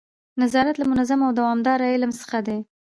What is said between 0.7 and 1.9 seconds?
له منظم او دوامداره